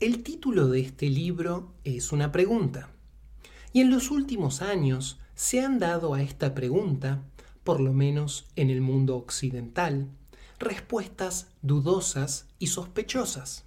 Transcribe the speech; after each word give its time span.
El 0.00 0.22
título 0.22 0.68
de 0.68 0.80
este 0.80 1.08
libro 1.08 1.72
es 1.82 2.12
una 2.12 2.30
pregunta. 2.30 2.90
Y 3.72 3.80
en 3.80 3.90
los 3.90 4.10
últimos 4.10 4.60
años 4.60 5.18
se 5.34 5.62
han 5.62 5.78
dado 5.78 6.12
a 6.12 6.20
esta 6.20 6.54
pregunta, 6.54 7.22
por 7.62 7.80
lo 7.80 7.94
menos 7.94 8.48
en 8.54 8.68
el 8.68 8.82
mundo 8.82 9.16
occidental, 9.16 10.10
respuestas 10.58 11.48
dudosas 11.62 12.48
y 12.58 12.66
sospechosas. 12.66 13.64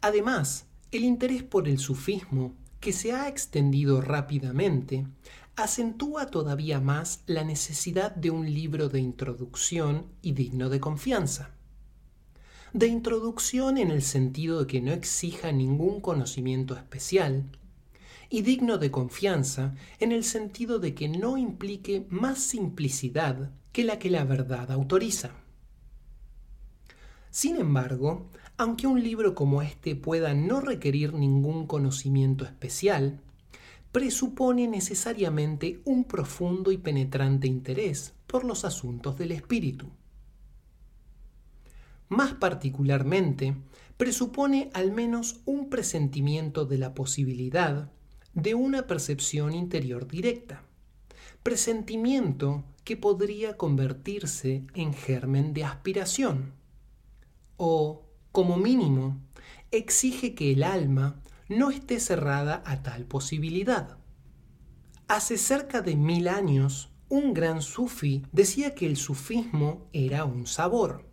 Además, 0.00 0.66
el 0.92 1.04
interés 1.04 1.42
por 1.42 1.68
el 1.68 1.78
sufismo, 1.78 2.54
que 2.80 2.92
se 2.92 3.12
ha 3.12 3.28
extendido 3.28 4.00
rápidamente, 4.00 5.06
acentúa 5.56 6.26
todavía 6.26 6.80
más 6.80 7.22
la 7.26 7.44
necesidad 7.44 8.14
de 8.14 8.30
un 8.30 8.52
libro 8.52 8.88
de 8.88 9.00
introducción 9.00 10.06
y 10.20 10.32
digno 10.32 10.68
de 10.68 10.80
confianza. 10.80 11.50
De 12.72 12.88
introducción 12.88 13.78
en 13.78 13.92
el 13.92 14.02
sentido 14.02 14.60
de 14.60 14.66
que 14.66 14.80
no 14.80 14.92
exija 14.92 15.52
ningún 15.52 16.00
conocimiento 16.00 16.74
especial, 16.74 17.44
y 18.28 18.42
digno 18.42 18.78
de 18.78 18.90
confianza 18.90 19.76
en 20.00 20.10
el 20.10 20.24
sentido 20.24 20.80
de 20.80 20.94
que 20.94 21.08
no 21.08 21.36
implique 21.36 22.06
más 22.10 22.38
simplicidad 22.40 23.52
que 23.70 23.84
la 23.84 24.00
que 24.00 24.10
la 24.10 24.24
verdad 24.24 24.72
autoriza. 24.72 25.30
Sin 27.30 27.56
embargo, 27.56 28.26
aunque 28.56 28.88
un 28.88 29.02
libro 29.02 29.36
como 29.36 29.62
este 29.62 29.94
pueda 29.94 30.34
no 30.34 30.60
requerir 30.60 31.14
ningún 31.14 31.66
conocimiento 31.66 32.44
especial, 32.44 33.20
presupone 33.94 34.66
necesariamente 34.66 35.80
un 35.84 36.02
profundo 36.02 36.72
y 36.72 36.78
penetrante 36.78 37.46
interés 37.46 38.12
por 38.26 38.42
los 38.44 38.64
asuntos 38.64 39.16
del 39.16 39.30
espíritu. 39.30 39.86
Más 42.08 42.32
particularmente, 42.32 43.56
presupone 43.96 44.68
al 44.74 44.90
menos 44.90 45.42
un 45.44 45.70
presentimiento 45.70 46.66
de 46.66 46.78
la 46.78 46.92
posibilidad 46.92 47.92
de 48.32 48.56
una 48.56 48.88
percepción 48.88 49.54
interior 49.54 50.08
directa, 50.08 50.64
presentimiento 51.44 52.64
que 52.82 52.96
podría 52.96 53.56
convertirse 53.56 54.66
en 54.74 54.92
germen 54.92 55.54
de 55.54 55.62
aspiración, 55.62 56.52
o, 57.56 58.02
como 58.32 58.56
mínimo, 58.56 59.20
exige 59.70 60.34
que 60.34 60.50
el 60.50 60.64
alma 60.64 61.22
no 61.48 61.70
esté 61.70 62.00
cerrada 62.00 62.62
a 62.66 62.82
tal 62.82 63.04
posibilidad. 63.04 63.98
Hace 65.08 65.36
cerca 65.36 65.82
de 65.82 65.96
mil 65.96 66.28
años, 66.28 66.90
un 67.08 67.34
gran 67.34 67.60
sufi 67.60 68.22
decía 68.32 68.74
que 68.74 68.86
el 68.86 68.96
sufismo 68.96 69.86
era 69.92 70.24
un 70.24 70.46
sabor, 70.46 71.04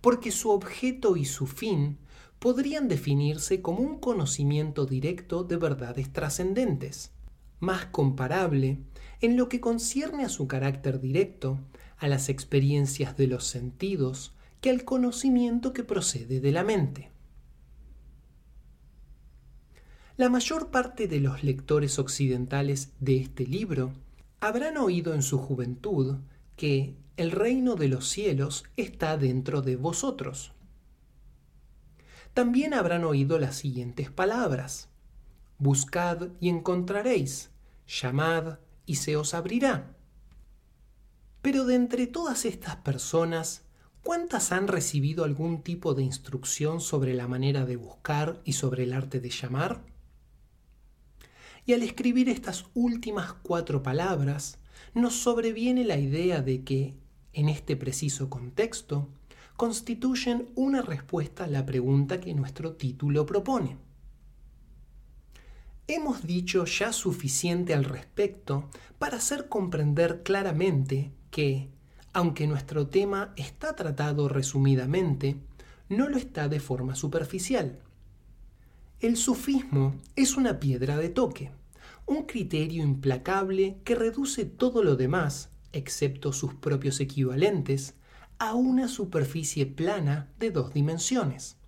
porque 0.00 0.32
su 0.32 0.50
objeto 0.50 1.16
y 1.16 1.24
su 1.24 1.46
fin 1.46 1.98
podrían 2.38 2.88
definirse 2.88 3.62
como 3.62 3.80
un 3.80 3.98
conocimiento 3.98 4.86
directo 4.86 5.44
de 5.44 5.56
verdades 5.56 6.12
trascendentes, 6.12 7.12
más 7.60 7.86
comparable 7.86 8.78
en 9.20 9.36
lo 9.36 9.48
que 9.48 9.60
concierne 9.60 10.24
a 10.24 10.28
su 10.28 10.46
carácter 10.46 11.00
directo, 11.00 11.58
a 11.98 12.06
las 12.08 12.28
experiencias 12.28 13.16
de 13.16 13.26
los 13.26 13.44
sentidos, 13.44 14.32
que 14.60 14.70
al 14.70 14.84
conocimiento 14.84 15.72
que 15.72 15.84
procede 15.84 16.40
de 16.40 16.52
la 16.52 16.64
mente. 16.64 17.10
La 20.18 20.28
mayor 20.28 20.70
parte 20.70 21.08
de 21.08 21.20
los 21.20 21.42
lectores 21.42 21.98
occidentales 21.98 22.92
de 23.00 23.16
este 23.16 23.46
libro 23.46 23.94
habrán 24.40 24.76
oído 24.76 25.14
en 25.14 25.22
su 25.22 25.38
juventud 25.38 26.16
que 26.56 26.94
el 27.16 27.30
reino 27.30 27.74
de 27.76 27.88
los 27.88 28.06
cielos 28.10 28.64
está 28.76 29.16
dentro 29.16 29.62
de 29.62 29.76
vosotros 29.76 30.52
también 32.38 32.72
habrán 32.72 33.02
oído 33.02 33.40
las 33.40 33.56
siguientes 33.56 34.12
palabras. 34.12 34.90
Buscad 35.58 36.28
y 36.38 36.50
encontraréis, 36.50 37.50
llamad 37.88 38.60
y 38.86 38.94
se 38.94 39.16
os 39.16 39.34
abrirá. 39.34 39.96
Pero 41.42 41.64
de 41.64 41.74
entre 41.74 42.06
todas 42.06 42.44
estas 42.44 42.76
personas, 42.76 43.64
¿cuántas 44.04 44.52
han 44.52 44.68
recibido 44.68 45.24
algún 45.24 45.62
tipo 45.62 45.94
de 45.94 46.04
instrucción 46.04 46.80
sobre 46.80 47.12
la 47.12 47.26
manera 47.26 47.66
de 47.66 47.74
buscar 47.74 48.40
y 48.44 48.52
sobre 48.52 48.84
el 48.84 48.92
arte 48.92 49.18
de 49.18 49.30
llamar? 49.30 49.82
Y 51.68 51.74
al 51.74 51.82
escribir 51.82 52.30
estas 52.30 52.64
últimas 52.72 53.34
cuatro 53.42 53.82
palabras, 53.82 54.56
nos 54.94 55.16
sobreviene 55.16 55.84
la 55.84 55.98
idea 55.98 56.40
de 56.40 56.64
que, 56.64 56.94
en 57.34 57.50
este 57.50 57.76
preciso 57.76 58.30
contexto, 58.30 59.10
constituyen 59.54 60.48
una 60.54 60.80
respuesta 60.80 61.44
a 61.44 61.46
la 61.46 61.66
pregunta 61.66 62.20
que 62.20 62.32
nuestro 62.32 62.72
título 62.72 63.26
propone. 63.26 63.76
Hemos 65.88 66.26
dicho 66.26 66.64
ya 66.64 66.90
suficiente 66.90 67.74
al 67.74 67.84
respecto 67.84 68.70
para 68.98 69.18
hacer 69.18 69.50
comprender 69.50 70.22
claramente 70.22 71.12
que, 71.30 71.68
aunque 72.14 72.46
nuestro 72.46 72.86
tema 72.86 73.34
está 73.36 73.76
tratado 73.76 74.30
resumidamente, 74.30 75.36
no 75.90 76.08
lo 76.08 76.16
está 76.16 76.48
de 76.48 76.60
forma 76.60 76.94
superficial. 76.94 77.78
El 79.00 79.16
sufismo 79.16 79.94
es 80.16 80.36
una 80.36 80.58
piedra 80.58 80.96
de 80.96 81.08
toque, 81.08 81.52
un 82.04 82.24
criterio 82.24 82.82
implacable 82.82 83.78
que 83.84 83.94
reduce 83.94 84.44
todo 84.44 84.82
lo 84.82 84.96
demás, 84.96 85.50
excepto 85.72 86.32
sus 86.32 86.54
propios 86.54 86.98
equivalentes, 86.98 87.94
a 88.40 88.54
una 88.54 88.88
superficie 88.88 89.66
plana 89.66 90.32
de 90.40 90.50
dos 90.50 90.74
dimensiones, 90.74 91.58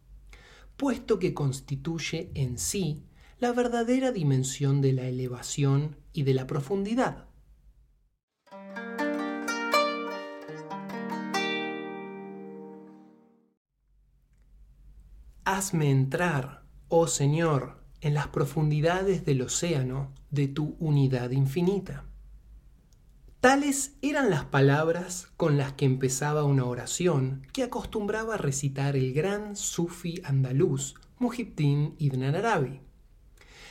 puesto 0.76 1.20
que 1.20 1.32
constituye 1.32 2.32
en 2.34 2.58
sí 2.58 3.04
la 3.38 3.52
verdadera 3.52 4.10
dimensión 4.10 4.80
de 4.80 4.92
la 4.92 5.06
elevación 5.06 5.98
y 6.12 6.24
de 6.24 6.34
la 6.34 6.48
profundidad. 6.48 7.28
Hazme 15.44 15.92
entrar, 15.92 16.69
oh 16.90 17.06
Señor, 17.06 17.78
en 18.00 18.14
las 18.14 18.28
profundidades 18.28 19.24
del 19.24 19.42
océano 19.42 20.12
de 20.30 20.48
tu 20.48 20.76
unidad 20.80 21.30
infinita. 21.30 22.04
Tales 23.40 23.94
eran 24.02 24.28
las 24.28 24.44
palabras 24.46 25.28
con 25.36 25.56
las 25.56 25.72
que 25.72 25.84
empezaba 25.84 26.42
una 26.42 26.64
oración 26.64 27.46
que 27.52 27.62
acostumbraba 27.62 28.34
a 28.34 28.38
recitar 28.38 28.96
el 28.96 29.14
gran 29.14 29.54
sufi 29.56 30.20
andaluz 30.24 30.96
Muhyiddin 31.20 31.94
ibn 31.98 32.24
Arabi. 32.24 32.80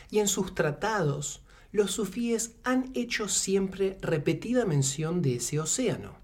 Y 0.10 0.20
en 0.20 0.28
sus 0.30 0.56
tratados, 0.56 1.44
los 1.74 1.92
sufíes 1.92 2.56
han 2.64 2.90
hecho 2.96 3.28
siempre 3.28 3.98
repetida 4.02 4.66
mención 4.66 5.22
de 5.22 5.36
ese 5.36 5.60
océano, 5.60 6.16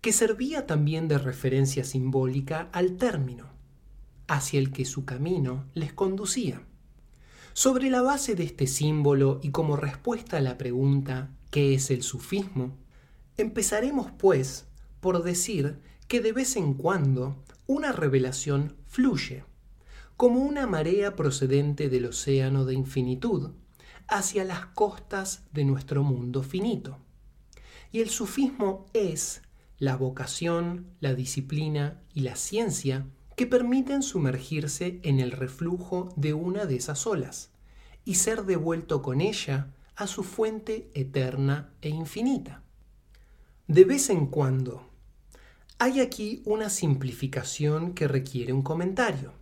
que 0.00 0.12
servía 0.12 0.66
también 0.66 1.08
de 1.08 1.18
referencia 1.18 1.84
simbólica 1.84 2.70
al 2.72 2.96
término, 2.96 3.55
hacia 4.28 4.58
el 4.58 4.72
que 4.72 4.84
su 4.84 5.04
camino 5.04 5.64
les 5.74 5.92
conducía. 5.92 6.62
Sobre 7.52 7.90
la 7.90 8.02
base 8.02 8.34
de 8.34 8.44
este 8.44 8.66
símbolo 8.66 9.40
y 9.42 9.50
como 9.50 9.76
respuesta 9.76 10.38
a 10.38 10.40
la 10.40 10.58
pregunta 10.58 11.30
¿qué 11.50 11.74
es 11.74 11.90
el 11.90 12.02
sufismo? 12.02 12.76
Empezaremos, 13.36 14.10
pues, 14.10 14.66
por 15.00 15.22
decir 15.22 15.78
que 16.08 16.20
de 16.20 16.32
vez 16.32 16.56
en 16.56 16.74
cuando 16.74 17.42
una 17.66 17.92
revelación 17.92 18.76
fluye, 18.86 19.44
como 20.16 20.40
una 20.40 20.66
marea 20.66 21.16
procedente 21.16 21.88
del 21.88 22.06
océano 22.06 22.64
de 22.64 22.74
infinitud, 22.74 23.50
hacia 24.08 24.44
las 24.44 24.66
costas 24.66 25.44
de 25.52 25.64
nuestro 25.64 26.02
mundo 26.02 26.42
finito. 26.42 26.98
Y 27.92 28.00
el 28.00 28.10
sufismo 28.10 28.86
es 28.92 29.42
la 29.78 29.96
vocación, 29.96 30.86
la 31.00 31.14
disciplina 31.14 32.02
y 32.14 32.20
la 32.20 32.36
ciencia 32.36 33.06
que 33.36 33.46
permiten 33.46 34.02
sumergirse 34.02 34.98
en 35.02 35.20
el 35.20 35.30
reflujo 35.30 36.08
de 36.16 36.32
una 36.32 36.64
de 36.64 36.76
esas 36.76 37.06
olas 37.06 37.50
y 38.06 38.14
ser 38.14 38.44
devuelto 38.44 39.02
con 39.02 39.20
ella 39.20 39.74
a 39.94 40.06
su 40.06 40.24
fuente 40.24 40.90
eterna 40.94 41.74
e 41.82 41.90
infinita. 41.90 42.62
De 43.68 43.84
vez 43.84 44.08
en 44.08 44.26
cuando, 44.26 44.88
hay 45.78 46.00
aquí 46.00 46.42
una 46.46 46.70
simplificación 46.70 47.92
que 47.92 48.08
requiere 48.08 48.54
un 48.54 48.62
comentario. 48.62 49.34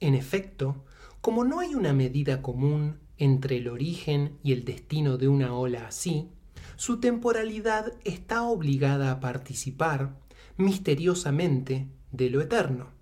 En 0.00 0.14
efecto, 0.14 0.84
como 1.20 1.44
no 1.44 1.60
hay 1.60 1.76
una 1.76 1.92
medida 1.92 2.42
común 2.42 2.98
entre 3.16 3.58
el 3.58 3.68
origen 3.68 4.38
y 4.42 4.52
el 4.52 4.64
destino 4.64 5.18
de 5.18 5.28
una 5.28 5.54
ola 5.54 5.86
así, 5.86 6.30
su 6.74 6.98
temporalidad 6.98 7.92
está 8.04 8.42
obligada 8.42 9.12
a 9.12 9.20
participar 9.20 10.18
misteriosamente 10.56 11.86
de 12.10 12.30
lo 12.30 12.40
eterno 12.40 12.99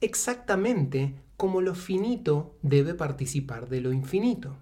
exactamente 0.00 1.14
como 1.36 1.60
lo 1.60 1.74
finito 1.74 2.54
debe 2.62 2.94
participar 2.94 3.68
de 3.68 3.80
lo 3.80 3.92
infinito. 3.92 4.56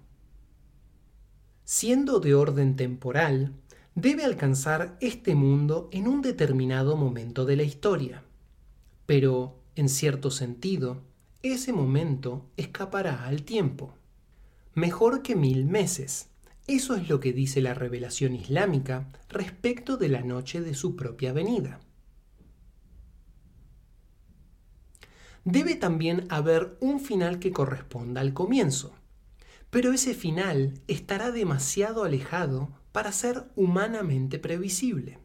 Siendo 1.65 2.19
de 2.19 2.33
orden 2.33 2.75
temporal, 2.75 3.53
debe 3.95 4.23
alcanzar 4.23 4.97
este 5.01 5.35
mundo 5.35 5.89
en 5.91 6.07
un 6.07 6.21
determinado 6.21 6.95
momento 6.95 7.45
de 7.45 7.57
la 7.57 7.63
historia. 7.63 8.23
Pero, 9.05 9.59
en 9.75 9.89
cierto 9.89 10.31
sentido, 10.31 11.01
ese 11.43 11.73
momento 11.73 12.45
escapará 12.57 13.25
al 13.25 13.43
tiempo. 13.43 13.93
Mejor 14.73 15.21
que 15.21 15.35
mil 15.35 15.65
meses. 15.65 16.29
Eso 16.67 16.95
es 16.95 17.09
lo 17.09 17.19
que 17.19 17.33
dice 17.33 17.61
la 17.61 17.73
revelación 17.73 18.35
islámica 18.35 19.11
respecto 19.29 19.97
de 19.97 20.09
la 20.09 20.21
noche 20.21 20.61
de 20.61 20.73
su 20.73 20.95
propia 20.95 21.33
venida. 21.33 21.79
Debe 25.45 25.75
también 25.75 26.25
haber 26.29 26.77
un 26.79 26.99
final 26.99 27.39
que 27.39 27.51
corresponda 27.51 28.21
al 28.21 28.33
comienzo, 28.33 28.93
pero 29.69 29.93
ese 29.93 30.13
final 30.13 30.81
estará 30.87 31.31
demasiado 31.31 32.03
alejado 32.03 32.69
para 32.91 33.11
ser 33.11 33.45
humanamente 33.55 34.39
previsible. 34.39 35.19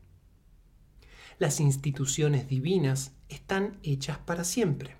Las 1.38 1.61
instituciones 1.61 2.49
divinas 2.49 3.12
están 3.28 3.78
hechas 3.82 4.19
para 4.19 4.44
siempre. 4.44 4.96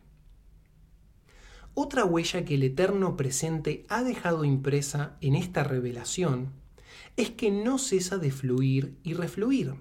Otra 1.75 2.05
huella 2.05 2.45
que 2.45 2.55
el 2.55 2.63
eterno 2.63 3.17
presente 3.17 3.85
ha 3.89 4.03
dejado 4.03 4.45
impresa 4.45 5.17
en 5.21 5.35
esta 5.35 5.65
revelación 5.65 6.53
es 7.17 7.31
que 7.31 7.51
no 7.51 7.79
cesa 7.79 8.19
de 8.19 8.31
fluir 8.31 8.97
y 9.03 9.15
refluir, 9.15 9.75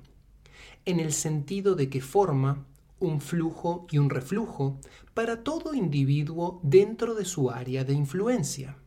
en 0.85 1.00
el 1.00 1.13
sentido 1.13 1.75
de 1.75 1.89
que 1.89 2.01
forma 2.01 2.65
un 3.05 3.21
flujo 3.21 3.85
y 3.91 3.97
un 3.97 4.09
reflujo 4.09 4.79
para 5.13 5.44
todo 5.44 5.73
individuo 5.73 6.59
dentro 6.63 7.15
de 7.15 7.25
su 7.25 7.50
área 7.51 7.83
de 7.83 7.94
influencia. 7.94 8.77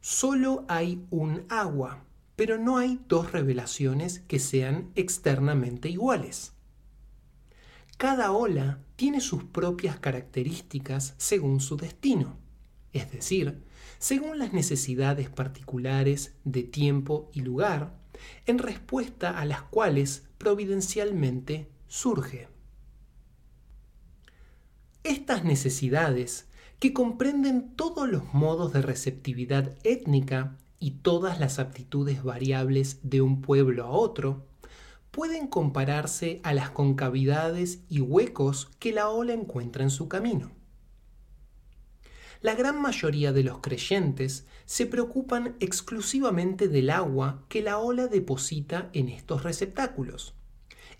Solo 0.00 0.64
hay 0.68 1.04
un 1.10 1.44
agua, 1.48 2.04
pero 2.36 2.58
no 2.58 2.78
hay 2.78 3.00
dos 3.08 3.32
revelaciones 3.32 4.20
que 4.20 4.38
sean 4.38 4.90
externamente 4.94 5.88
iguales. 5.88 6.54
Cada 7.98 8.32
ola 8.32 8.80
tiene 8.96 9.20
sus 9.20 9.44
propias 9.44 9.98
características 9.98 11.14
según 11.18 11.60
su 11.60 11.76
destino, 11.76 12.36
es 12.92 13.12
decir, 13.12 13.62
según 13.98 14.38
las 14.38 14.52
necesidades 14.52 15.30
particulares 15.30 16.34
de 16.44 16.64
tiempo 16.64 17.30
y 17.32 17.42
lugar, 17.42 17.96
en 18.46 18.58
respuesta 18.58 19.38
a 19.38 19.44
las 19.44 19.62
cuales 19.62 20.28
providencialmente 20.38 21.68
surge. 21.92 22.48
Estas 25.04 25.44
necesidades 25.44 26.48
que 26.78 26.94
comprenden 26.94 27.76
todos 27.76 28.08
los 28.08 28.32
modos 28.32 28.72
de 28.72 28.80
receptividad 28.80 29.76
étnica 29.84 30.56
y 30.78 30.92
todas 31.02 31.38
las 31.38 31.58
aptitudes 31.58 32.22
variables 32.22 32.98
de 33.02 33.20
un 33.20 33.42
pueblo 33.42 33.84
a 33.84 33.90
otro, 33.90 34.46
pueden 35.10 35.48
compararse 35.48 36.40
a 36.44 36.54
las 36.54 36.70
concavidades 36.70 37.80
y 37.90 38.00
huecos 38.00 38.70
que 38.78 38.92
la 38.92 39.10
ola 39.10 39.34
encuentra 39.34 39.82
en 39.82 39.90
su 39.90 40.08
camino. 40.08 40.50
La 42.40 42.54
gran 42.54 42.80
mayoría 42.80 43.34
de 43.34 43.42
los 43.42 43.58
creyentes 43.58 44.46
se 44.64 44.86
preocupan 44.86 45.56
exclusivamente 45.60 46.68
del 46.68 46.88
agua 46.88 47.44
que 47.50 47.60
la 47.60 47.76
ola 47.76 48.06
deposita 48.06 48.88
en 48.94 49.10
estos 49.10 49.42
receptáculos 49.42 50.34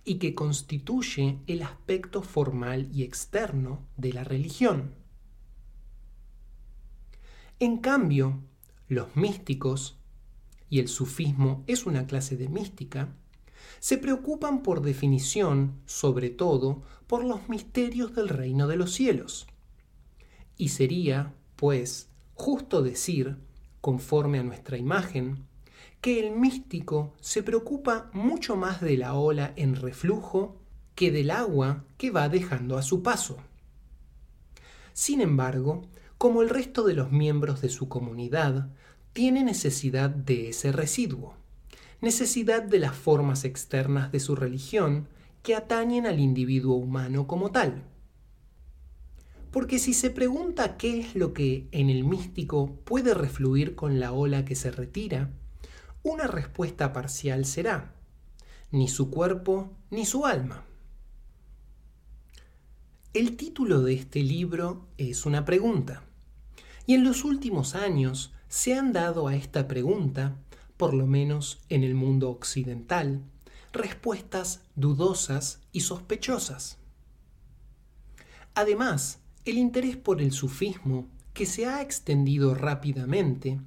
y 0.05 0.17
que 0.17 0.35
constituye 0.35 1.39
el 1.47 1.63
aspecto 1.63 2.23
formal 2.23 2.89
y 2.93 3.03
externo 3.03 3.87
de 3.97 4.13
la 4.13 4.25
religión. 4.25 4.95
En 7.61 7.79
cambio, 7.79 8.41
los 8.89 9.15
místicos, 9.15 9.97
y 10.69 10.81
el 10.81 10.89
sufismo 10.89 11.63
es 11.67 11.87
una 11.87 12.07
clase 12.07 12.37
de 12.37 12.49
mística, 12.49 13.15
se 13.79 13.99
preocupan 13.99 14.63
por 14.63 14.83
definición, 14.83 15.81
sobre 15.87 16.31
todo, 16.31 16.83
por 17.07 17.25
los 17.25 17.49
misterios 17.49 18.15
del 18.15 18.29
reino 18.29 18.67
de 18.67 18.77
los 18.77 18.93
cielos. 18.93 19.47
Y 20.57 20.71
sería, 20.71 21.35
pues, 21.57 22.09
justo 22.35 22.83
decir, 22.83 23.37
conforme 23.81 24.39
a 24.39 24.43
nuestra 24.43 24.79
imagen, 24.79 25.47
que 26.03 26.19
el 26.19 26.33
místico 26.33 27.15
se 27.21 27.45
preocupa 27.45 28.11
mucho 28.13 28.57
más 28.57 28.81
de 28.81 28.97
la 28.97 29.15
ola 29.15 29.53
en 29.55 29.77
reflujo 29.77 30.61
que 30.97 31.13
del 31.13 31.31
agua 31.31 31.85
que 31.97 32.11
va 32.11 32.29
dejando 32.29 32.77
a 32.77 32.83
su 32.83 33.05
paso. 33.05 33.39
Sin 34.93 35.21
embargo, 35.21 35.83
como 36.19 36.43
el 36.43 36.49
resto 36.51 36.83
de 36.83 36.95
los 36.95 37.13
miembros 37.13 37.61
de 37.61 37.69
su 37.69 37.89
comunidad, 37.89 38.69
tiene 39.13 39.45
necesidad 39.45 40.11
de 40.11 40.49
ese 40.49 40.73
residuo, 40.73 41.37
necesidad 42.01 42.65
de 42.65 42.81
las 42.81 42.97
formas 42.97 43.45
externas 43.45 44.11
de 44.11 44.19
su 44.19 44.35
religión 44.35 45.07
que 45.45 45.55
atañen 45.55 46.07
al 46.09 46.19
individuo 46.19 46.75
humano 46.75 47.29
como 47.29 47.53
tal. 47.53 47.85
Porque 49.53 49.79
si 49.79 49.95
se 49.95 50.11
pregunta 50.11 50.77
qué 50.77 50.99
es 50.99 51.15
lo 51.15 51.33
que 51.33 51.69
en 51.71 51.91
el 51.91 52.03
místico 52.03 52.75
puede 52.85 53.15
refluir 53.15 53.77
con 53.77 54.01
la 54.01 54.13
ola 54.13 54.45
que 54.45 54.57
se 54.57 54.73
retira, 54.73 55.31
una 56.03 56.27
respuesta 56.27 56.93
parcial 56.93 57.45
será, 57.45 57.95
ni 58.71 58.89
su 58.89 59.11
cuerpo 59.11 59.71
ni 59.91 60.05
su 60.05 60.27
alma. 60.27 60.65
El 63.15 63.37
título 63.37 63.83
de 63.83 63.95
este 63.95 64.23
libro 64.23 64.87
es 64.97 65.27
una 65.27 65.45
pregunta. 65.45 66.03
Y 66.87 66.95
en 66.95 67.05
los 67.05 67.25
últimos 67.25 67.75
años 67.75 68.33
se 68.49 68.75
han 68.75 68.93
dado 68.93 69.29
a 69.29 69.37
esta 69.37 69.69
pregunta, 69.69 70.37
por 70.77 70.95
lo 70.95 71.07
menos 71.07 71.61
en 71.69 71.85
el 71.85 71.95
mundo 71.95 72.31
occidental, 72.31 73.23
respuestas 73.73 74.63
dudosas 74.75 75.61
y 75.73 75.81
sospechosas. 75.81 76.79
Además, 78.55 79.21
el 79.45 79.59
interés 79.59 79.97
por 79.97 80.21
el 80.21 80.33
sufismo, 80.33 81.09
que 81.35 81.47
se 81.47 81.67
ha 81.67 81.83
extendido 81.83 82.55
rápidamente, 82.55 83.61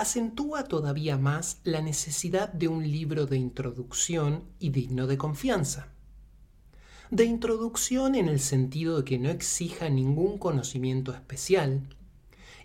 acentúa 0.00 0.64
todavía 0.64 1.16
más 1.18 1.60
la 1.64 1.80
necesidad 1.80 2.52
de 2.52 2.68
un 2.68 2.90
libro 2.90 3.26
de 3.26 3.36
introducción 3.36 4.44
y 4.58 4.70
digno 4.70 5.06
de 5.06 5.18
confianza. 5.18 5.88
De 7.10 7.24
introducción 7.24 8.14
en 8.14 8.28
el 8.28 8.40
sentido 8.40 8.98
de 8.98 9.04
que 9.04 9.18
no 9.18 9.30
exija 9.30 9.88
ningún 9.88 10.38
conocimiento 10.38 11.12
especial, 11.12 11.82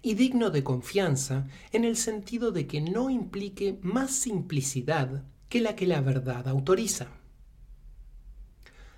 y 0.01 0.16
digno 0.16 0.50
de 0.50 0.63
confianza 0.63 1.47
en 1.71 1.85
el 1.85 1.95
sentido 1.95 2.52
de 2.52 2.68
que 2.68 2.81
no 2.81 3.09
implique 3.09 3.80
más 3.81 4.11
simplicidad 4.11 5.23
que 5.47 5.61
la 5.61 5.76
que 5.76 5.85
la 5.85 6.02
verdad 6.02 6.47
autoriza. 6.47 7.07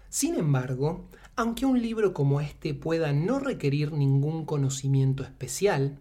Sin 0.10 0.36
embargo, 0.36 1.10
aunque 1.36 1.66
un 1.66 1.82
libro 1.82 2.13
como 2.13 2.40
este 2.40 2.74
pueda 2.74 3.12
no 3.12 3.40
requerir 3.40 3.92
ningún 3.92 4.46
conocimiento 4.46 5.24
especial, 5.24 6.00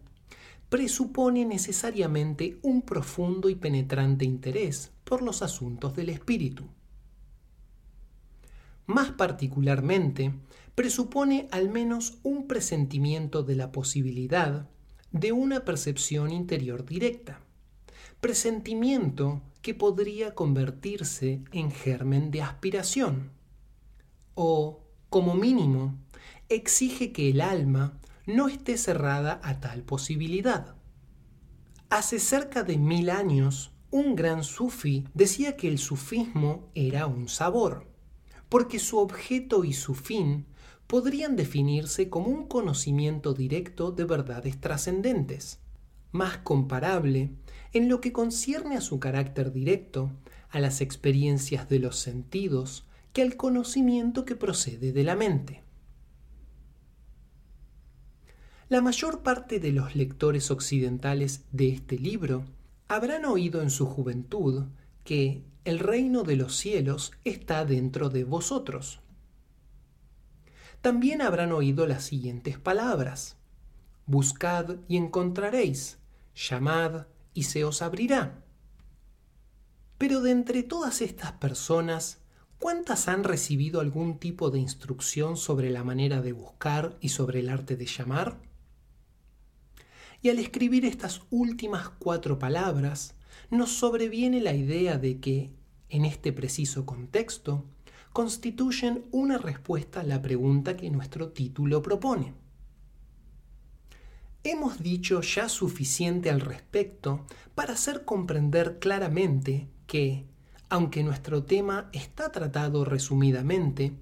presupone 0.72 1.44
necesariamente 1.44 2.58
un 2.62 2.80
profundo 2.80 3.50
y 3.50 3.56
penetrante 3.56 4.24
interés 4.24 4.90
por 5.04 5.20
los 5.20 5.42
asuntos 5.42 5.94
del 5.94 6.08
espíritu. 6.08 6.64
Más 8.86 9.10
particularmente, 9.10 10.32
presupone 10.74 11.46
al 11.50 11.68
menos 11.68 12.16
un 12.22 12.48
presentimiento 12.48 13.42
de 13.42 13.54
la 13.54 13.70
posibilidad 13.70 14.66
de 15.10 15.32
una 15.32 15.66
percepción 15.66 16.32
interior 16.32 16.86
directa, 16.86 17.42
presentimiento 18.22 19.42
que 19.60 19.74
podría 19.74 20.34
convertirse 20.34 21.42
en 21.52 21.70
germen 21.70 22.30
de 22.30 22.40
aspiración, 22.40 23.30
o, 24.34 24.80
como 25.10 25.34
mínimo, 25.34 25.98
exige 26.48 27.12
que 27.12 27.28
el 27.28 27.42
alma 27.42 28.00
no 28.26 28.48
esté 28.48 28.76
cerrada 28.76 29.40
a 29.42 29.60
tal 29.60 29.82
posibilidad. 29.82 30.76
Hace 31.90 32.18
cerca 32.18 32.62
de 32.62 32.78
mil 32.78 33.10
años, 33.10 33.72
un 33.90 34.14
gran 34.16 34.44
sufi 34.44 35.04
decía 35.12 35.56
que 35.56 35.68
el 35.68 35.78
sufismo 35.78 36.70
era 36.74 37.06
un 37.06 37.28
sabor, 37.28 37.86
porque 38.48 38.78
su 38.78 38.98
objeto 38.98 39.64
y 39.64 39.72
su 39.72 39.94
fin 39.94 40.46
podrían 40.86 41.36
definirse 41.36 42.08
como 42.08 42.28
un 42.28 42.46
conocimiento 42.46 43.34
directo 43.34 43.92
de 43.92 44.04
verdades 44.04 44.60
trascendentes, 44.60 45.60
más 46.10 46.38
comparable 46.38 47.32
en 47.72 47.88
lo 47.88 48.00
que 48.00 48.12
concierne 48.12 48.76
a 48.76 48.80
su 48.80 49.00
carácter 49.00 49.52
directo, 49.52 50.12
a 50.50 50.60
las 50.60 50.80
experiencias 50.80 51.68
de 51.68 51.78
los 51.78 51.98
sentidos, 51.98 52.86
que 53.12 53.22
al 53.22 53.36
conocimiento 53.36 54.24
que 54.24 54.36
procede 54.36 54.92
de 54.92 55.04
la 55.04 55.16
mente. 55.16 55.61
La 58.72 58.80
mayor 58.80 59.20
parte 59.20 59.60
de 59.60 59.70
los 59.70 59.94
lectores 59.94 60.50
occidentales 60.50 61.44
de 61.52 61.68
este 61.68 61.98
libro 61.98 62.46
habrán 62.88 63.26
oído 63.26 63.60
en 63.60 63.68
su 63.68 63.84
juventud 63.84 64.64
que 65.04 65.44
el 65.66 65.78
reino 65.78 66.22
de 66.22 66.36
los 66.36 66.56
cielos 66.56 67.12
está 67.22 67.66
dentro 67.66 68.08
de 68.08 68.24
vosotros 68.24 69.02
también 70.82 71.22
habrán 71.22 71.52
oído 71.52 71.86
las 71.86 72.02
siguientes 72.02 72.58
palabras. 72.58 73.36
Buscad 74.04 74.78
y 74.88 74.96
encontraréis, 74.96 75.98
llamad 76.34 77.06
y 77.34 77.44
se 77.44 77.64
os 77.64 77.82
abrirá. 77.82 78.42
Pero 79.96 80.20
de 80.22 80.32
entre 80.32 80.64
todas 80.64 81.00
estas 81.00 81.32
personas, 81.32 82.18
¿cuántas 82.58 83.06
han 83.06 83.22
recibido 83.22 83.80
algún 83.80 84.18
tipo 84.18 84.50
de 84.50 84.58
instrucción 84.58 85.36
sobre 85.36 85.70
la 85.70 85.84
manera 85.84 86.20
de 86.20 86.32
buscar 86.32 86.96
y 87.00 87.10
sobre 87.10 87.38
el 87.38 87.48
arte 87.48 87.76
de 87.76 87.86
llamar? 87.86 88.51
Y 90.22 90.30
al 90.30 90.38
escribir 90.38 90.84
estas 90.84 91.22
últimas 91.30 91.88
cuatro 91.98 92.38
palabras, 92.38 93.14
nos 93.50 93.72
sobreviene 93.72 94.40
la 94.40 94.54
idea 94.54 94.96
de 94.96 95.18
que, 95.18 95.50
en 95.88 96.04
este 96.04 96.32
preciso 96.32 96.86
contexto, 96.86 97.64
constituyen 98.12 99.04
una 99.10 99.36
respuesta 99.36 100.00
a 100.00 100.04
la 100.04 100.22
pregunta 100.22 100.76
que 100.76 100.90
nuestro 100.90 101.30
título 101.30 101.82
propone. 101.82 102.34
Hemos 104.44 104.80
dicho 104.80 105.20
ya 105.22 105.48
suficiente 105.48 106.30
al 106.30 106.40
respecto 106.40 107.26
para 107.54 107.72
hacer 107.72 108.04
comprender 108.04 108.78
claramente 108.78 109.68
que, 109.86 110.24
aunque 110.68 111.02
nuestro 111.02 111.44
tema 111.44 111.90
está 111.92 112.30
tratado 112.30 112.84
resumidamente, 112.84 113.92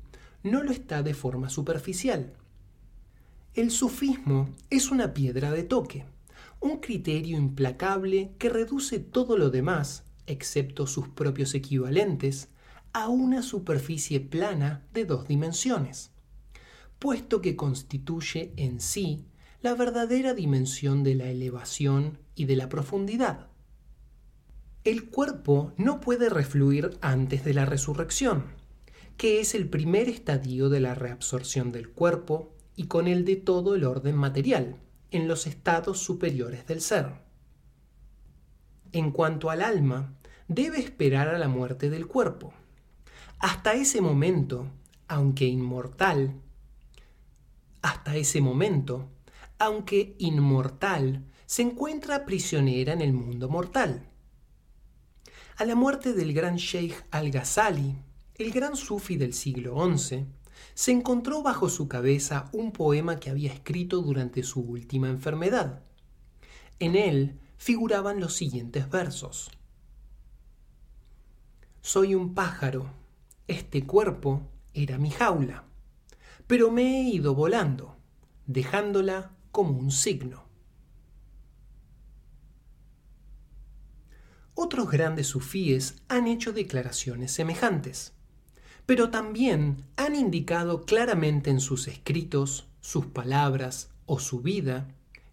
no 0.43 0.63
lo 0.63 0.71
está 0.71 1.03
de 1.03 1.15
forma 1.15 1.49
superficial. 1.49 2.35
El 3.55 3.73
sufismo 3.73 4.49
es 4.71 4.93
una 4.93 5.13
piedra 5.13 5.51
de 5.51 5.65
toque, 5.65 6.05
un 6.61 6.79
criterio 6.79 7.37
implacable 7.37 8.31
que 8.39 8.49
reduce 8.49 9.01
todo 9.01 9.37
lo 9.37 9.51
demás, 9.51 10.05
excepto 10.29 10.87
sus 10.87 11.09
propios 11.09 11.53
equivalentes, 11.55 12.49
a 12.93 13.09
una 13.09 13.43
superficie 13.43 14.21
plana 14.21 14.87
de 14.95 15.05
dos 15.05 15.27
dimensiones, 15.27 16.13
puesto 17.01 17.41
que 17.41 17.57
constituye 17.57 18.53
en 18.57 18.81
sí 18.81 19.27
la 19.63 19.75
verdadera 19.75 20.33
dimensión 20.33 21.03
de 21.03 21.17
la 21.17 21.29
elevación 21.29 22.19
y 22.37 22.45
de 22.45 22.55
la 22.55 22.69
profundidad. 22.69 23.49
El 24.85 25.11
cuerpo 25.11 25.73
no 25.77 26.01
puede 26.01 26.29
refluir 26.29 26.97
antes 27.01 27.45
de 27.45 27.55
la 27.55 27.67
resurrección, 27.67 28.45
que 29.17 29.41
es 29.41 29.57
el 29.57 29.69
primer 29.69 30.09
estadio 30.09 30.69
de 30.69 30.79
la 30.79 30.95
reabsorción 30.95 31.73
del 31.73 31.91
cuerpo 31.91 32.55
y 32.81 32.87
con 32.87 33.09
el 33.09 33.27
de 33.27 33.37
todo 33.37 33.75
el 33.75 33.85
orden 33.85 34.17
material, 34.17 34.81
en 35.11 35.29
los 35.29 35.47
estados 35.47 35.99
superiores 35.99 36.67
del 36.67 36.81
ser. 36.81 37.13
En 38.91 39.11
cuanto 39.11 39.51
al 39.51 39.61
alma, 39.61 40.15
debe 40.49 40.79
esperar 40.79 41.29
a 41.29 41.37
la 41.37 41.47
muerte 41.47 41.91
del 41.91 42.07
cuerpo. 42.07 42.55
Hasta 43.39 43.75
ese 43.75 44.01
momento, 44.01 44.67
aunque 45.09 45.45
inmortal, 45.45 46.41
hasta 47.83 48.17
ese 48.17 48.41
momento, 48.41 49.11
aunque 49.59 50.17
inmortal, 50.17 51.27
se 51.45 51.61
encuentra 51.61 52.25
prisionera 52.25 52.95
en 52.95 53.03
el 53.03 53.13
mundo 53.13 53.51
mortal. 53.51 54.09
A 55.59 55.67
la 55.67 55.75
muerte 55.75 56.15
del 56.15 56.33
gran 56.33 56.57
Sheikh 56.57 56.95
al-Ghazali, 57.11 57.95
el 58.37 58.51
gran 58.53 58.75
sufi 58.75 59.19
del 59.19 59.35
siglo 59.35 59.77
XI, 59.95 60.25
se 60.75 60.93
encontró 60.93 61.43
bajo 61.43 61.69
su 61.69 61.89
cabeza 61.89 62.49
un 62.53 62.73
poema 62.73 63.21
que 63.21 63.31
había 63.31 63.53
escrito 63.53 64.03
durante 64.03 64.43
su 64.43 64.61
última 64.61 65.09
enfermedad. 65.09 65.83
En 66.79 66.97
él 66.97 67.39
figuraban 67.57 68.21
los 68.21 68.35
siguientes 68.35 68.89
versos. 68.89 69.51
Soy 71.83 72.15
un 72.15 72.35
pájaro, 72.35 72.91
este 73.49 73.87
cuerpo 73.87 74.49
era 74.75 74.99
mi 74.99 75.11
jaula, 75.11 75.65
pero 76.47 76.71
me 76.71 76.83
he 76.83 77.03
ido 77.03 77.35
volando, 77.35 77.97
dejándola 78.47 79.33
como 79.53 79.79
un 79.79 79.91
signo. 79.91 80.45
Otros 84.55 84.91
grandes 84.91 85.27
sufíes 85.27 86.03
han 86.09 86.27
hecho 86.27 86.53
declaraciones 86.53 87.33
semejantes, 87.33 88.13
pero 88.87 89.11
también 89.11 89.85
han 89.97 90.15
indicado 90.15 90.85
claramente 90.85 91.51
en 91.51 91.61
sus 91.61 91.89
escritos, 91.89 92.69
sus 92.81 93.07
palabras 93.07 93.91
o 94.07 94.19
su 94.19 94.41
vida, 94.41 94.89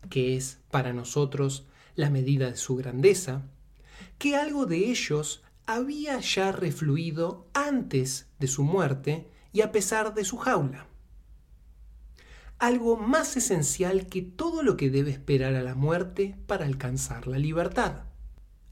que 0.09 0.35
es 0.35 0.59
para 0.71 0.93
nosotros 0.93 1.67
la 1.95 2.09
medida 2.09 2.49
de 2.49 2.57
su 2.57 2.75
grandeza, 2.75 3.43
que 4.17 4.35
algo 4.35 4.65
de 4.65 4.89
ellos 4.89 5.43
había 5.65 6.19
ya 6.19 6.51
refluido 6.51 7.47
antes 7.53 8.27
de 8.39 8.47
su 8.47 8.63
muerte 8.63 9.29
y 9.51 9.61
a 9.61 9.71
pesar 9.71 10.13
de 10.13 10.23
su 10.23 10.37
jaula 10.37 10.87
algo 12.59 12.97
más 12.97 13.37
esencial 13.37 14.07
que 14.07 14.21
todo 14.21 14.63
lo 14.63 14.77
que 14.77 14.89
debe 14.89 15.11
esperar 15.11 15.55
a 15.55 15.61
la 15.61 15.75
muerte 15.75 16.35
para 16.47 16.65
alcanzar 16.65 17.27
la 17.27 17.37
libertad. 17.37 18.06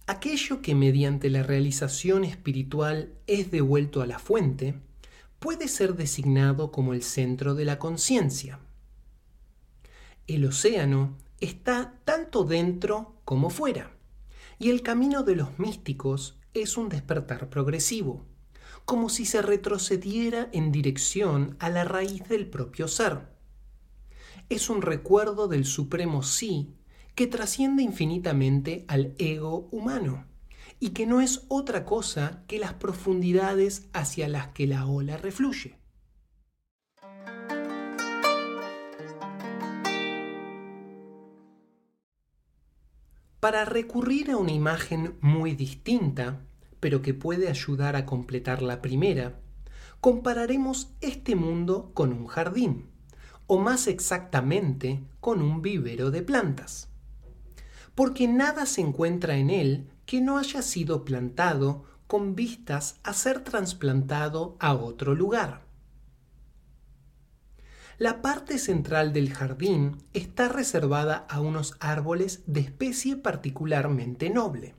Aquello 0.08 0.62
que 0.62 0.76
mediante 0.76 1.30
la 1.30 1.44
realización 1.44 2.24
espiritual 2.24 3.14
es 3.28 3.52
devuelto 3.52 4.02
a 4.02 4.06
la 4.06 4.20
fuente, 4.20 4.80
puede 5.40 5.68
ser 5.68 5.96
designado 5.96 6.72
como 6.72 6.94
el 6.94 7.02
centro 7.02 7.56
de 7.56 7.66
la 7.66 7.80
conciencia. 7.80 8.60
El 10.28 10.46
océano 10.46 11.18
está 11.40 12.00
tanto 12.06 12.44
dentro 12.44 13.16
como 13.26 13.50
fuera, 13.50 13.92
y 14.60 14.70
el 14.70 14.82
camino 14.82 15.24
de 15.24 15.36
los 15.36 15.60
místicos 15.60 16.40
es 16.54 16.78
un 16.78 16.90
despertar 16.90 17.50
progresivo, 17.50 18.26
como 18.86 19.10
si 19.10 19.26
se 19.26 19.42
retrocediera 19.42 20.50
en 20.52 20.72
dirección 20.72 21.58
a 21.60 21.70
la 21.70 21.84
raíz 21.84 22.28
del 22.30 22.48
propio 22.48 22.88
ser 22.88 23.36
es 24.50 24.70
un 24.70 24.82
recuerdo 24.82 25.48
del 25.48 25.66
supremo 25.66 26.22
sí 26.24 26.76
que 27.16 27.28
trasciende 27.28 27.82
infinitamente 27.82 28.84
al 28.90 29.16
ego 29.18 29.70
humano 29.72 30.26
y 30.80 30.90
que 30.90 31.08
no 31.08 31.22
es 31.22 31.46
otra 31.48 31.86
cosa 31.86 32.44
que 32.48 32.60
las 32.60 32.74
profundidades 32.74 33.88
hacia 33.94 34.28
las 34.28 34.50
que 34.50 34.68
la 34.68 34.86
ola 34.86 35.18
refluye. 35.18 35.80
Para 43.40 43.64
recurrir 43.64 44.32
a 44.32 44.38
una 44.38 44.52
imagen 44.52 45.18
muy 45.22 45.56
distinta, 45.56 46.42
pero 46.80 47.02
que 47.02 47.14
puede 47.14 47.48
ayudar 47.48 47.96
a 47.96 48.06
completar 48.06 48.62
la 48.62 48.82
primera, 48.82 49.40
compararemos 50.02 50.92
este 51.00 51.36
mundo 51.36 51.92
con 51.94 52.12
un 52.12 52.28
jardín 52.28 52.90
o 53.48 53.60
más 53.60 53.88
exactamente 53.88 55.04
con 55.22 55.42
un 55.42 55.62
vivero 55.62 56.12
de 56.12 56.24
plantas. 56.24 56.95
Porque 57.96 58.28
nada 58.28 58.66
se 58.66 58.82
encuentra 58.82 59.38
en 59.38 59.50
él 59.50 59.90
que 60.06 60.22
no 60.22 60.38
haya 60.38 60.62
sido 60.62 61.06
plantado 61.06 61.86
con 62.08 62.36
vistas 62.36 63.00
a 63.04 63.14
ser 63.14 63.44
trasplantado 63.44 64.56
a 64.60 64.74
otro 64.74 65.16
lugar. 65.16 65.66
La 67.98 68.22
parte 68.22 68.60
central 68.60 69.14
del 69.14 69.34
jardín 69.34 70.04
está 70.12 70.50
reservada 70.50 71.26
a 71.30 71.40
unos 71.40 71.78
árboles 71.80 72.44
de 72.46 72.60
especie 72.60 73.16
particularmente 73.16 74.30
noble, 74.30 74.76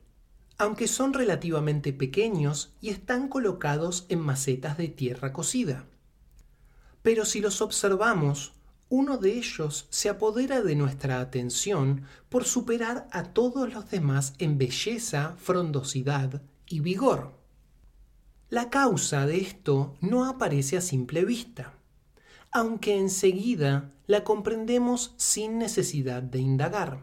aunque 0.59 0.87
son 0.87 1.15
relativamente 1.15 1.95
pequeños 1.95 2.75
y 2.83 2.91
están 2.91 3.29
colocados 3.29 4.05
en 4.11 4.21
macetas 4.21 4.77
de 4.77 4.89
tierra 4.89 5.33
cocida. 5.33 5.87
Pero 7.01 7.25
si 7.25 7.41
los 7.41 7.63
observamos 7.63 8.53
uno 8.89 9.19
de 9.19 9.33
ellos 9.33 9.87
se 9.91 10.09
apodera 10.09 10.63
de 10.63 10.77
nuestra 10.77 11.21
atención 11.21 12.03
por 12.29 12.45
superar 12.45 13.09
a 13.11 13.25
todos 13.25 13.73
los 13.73 13.91
demás 13.91 14.35
en 14.39 14.59
belleza, 14.59 15.35
frondosidad 15.39 16.43
y 16.67 16.81
vigor. 16.81 17.33
La 18.49 18.71
causa 18.71 19.27
de 19.27 19.39
esto 19.39 19.97
no 20.01 20.25
aparece 20.25 20.77
a 20.77 20.81
simple 20.81 21.25
vista, 21.25 21.75
aunque 22.53 22.97
enseguida 22.97 23.93
la 24.07 24.23
comprendemos 24.23 25.15
sin 25.17 25.59
necesidad 25.59 26.23
de 26.23 26.39
indagar. 26.39 27.01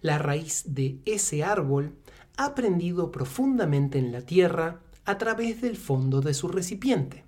La 0.00 0.18
raíz 0.18 0.64
de 0.66 1.00
ese 1.04 1.44
árbol 1.44 1.96
ha 2.36 2.56
prendido 2.56 3.12
profundamente 3.12 3.98
en 3.98 4.10
la 4.10 4.22
tierra 4.22 4.80
a 5.04 5.16
través 5.16 5.60
del 5.60 5.76
fondo 5.76 6.20
de 6.20 6.34
su 6.34 6.48
recipiente. 6.48 7.24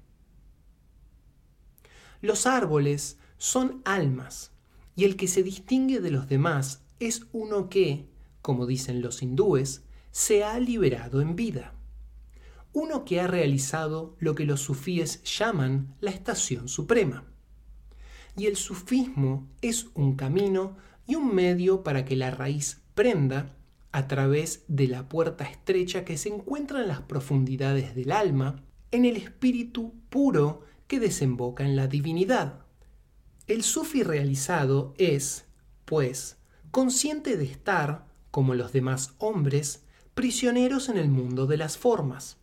Los 2.20 2.46
árboles 2.46 3.16
son 3.38 3.80
almas, 3.84 4.52
y 4.94 5.04
el 5.04 5.16
que 5.16 5.28
se 5.28 5.42
distingue 5.42 6.00
de 6.00 6.10
los 6.10 6.28
demás 6.28 6.82
es 7.00 7.26
uno 7.32 7.68
que, 7.68 8.06
como 8.42 8.66
dicen 8.66 9.00
los 9.00 9.22
hindúes, 9.22 9.84
se 10.10 10.44
ha 10.44 10.58
liberado 10.58 11.20
en 11.20 11.36
vida. 11.36 11.72
Uno 12.72 13.04
que 13.04 13.20
ha 13.20 13.26
realizado 13.26 14.16
lo 14.18 14.34
que 14.34 14.44
los 14.44 14.60
sufíes 14.60 15.22
llaman 15.22 15.94
la 16.00 16.10
estación 16.10 16.68
suprema. 16.68 17.24
Y 18.36 18.46
el 18.46 18.56
sufismo 18.56 19.48
es 19.62 19.86
un 19.94 20.16
camino 20.16 20.76
y 21.06 21.14
un 21.14 21.34
medio 21.34 21.82
para 21.82 22.04
que 22.04 22.16
la 22.16 22.30
raíz 22.30 22.80
prenda 22.94 23.56
a 23.92 24.06
través 24.06 24.64
de 24.68 24.86
la 24.86 25.08
puerta 25.08 25.44
estrecha 25.44 26.04
que 26.04 26.18
se 26.18 26.28
encuentra 26.28 26.82
en 26.82 26.88
las 26.88 27.00
profundidades 27.02 27.94
del 27.94 28.12
alma, 28.12 28.62
en 28.90 29.04
el 29.04 29.16
espíritu 29.16 29.94
puro 30.10 30.62
que 30.86 31.00
desemboca 31.00 31.64
en 31.64 31.76
la 31.76 31.86
divinidad. 31.86 32.67
El 33.48 33.62
sufi 33.62 34.02
realizado 34.02 34.92
es, 34.98 35.46
pues, 35.86 36.36
consciente 36.70 37.38
de 37.38 37.46
estar, 37.46 38.06
como 38.30 38.54
los 38.54 38.72
demás 38.72 39.14
hombres, 39.16 39.84
prisioneros 40.14 40.90
en 40.90 40.98
el 40.98 41.08
mundo 41.08 41.46
de 41.46 41.56
las 41.56 41.78
formas. 41.78 42.36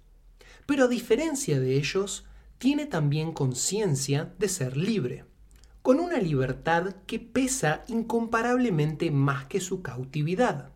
Pero 0.65 0.85
a 0.85 0.87
diferencia 0.87 1.59
de 1.59 1.77
ellos, 1.77 2.25
tiene 2.57 2.87
también 2.87 3.33
conciencia 3.33 4.33
de 4.39 4.49
ser 4.49 4.77
libre, 4.77 5.25
con 5.83 5.99
una 5.99 6.17
libertad 6.17 6.95
que 7.05 7.19
pesa 7.19 7.85
incomparablemente 7.87 9.11
más 9.11 9.45
que 9.45 9.61
su 9.61 9.83
cautividad. 9.83 10.71